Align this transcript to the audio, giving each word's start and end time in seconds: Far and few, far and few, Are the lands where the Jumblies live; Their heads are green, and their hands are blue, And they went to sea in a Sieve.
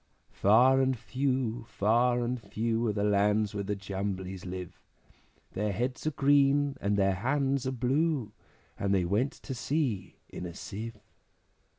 Far 0.33 0.81
and 0.81 0.97
few, 0.97 1.63
far 1.69 2.23
and 2.23 2.41
few, 2.41 2.87
Are 2.87 2.91
the 2.91 3.03
lands 3.03 3.53
where 3.53 3.63
the 3.63 3.75
Jumblies 3.75 4.47
live; 4.47 4.79
Their 5.51 5.71
heads 5.71 6.07
are 6.07 6.11
green, 6.11 6.75
and 6.81 6.97
their 6.97 7.13
hands 7.13 7.67
are 7.67 7.71
blue, 7.71 8.31
And 8.79 8.95
they 8.95 9.05
went 9.05 9.33
to 9.33 9.53
sea 9.53 10.15
in 10.27 10.47
a 10.47 10.55
Sieve. 10.55 10.97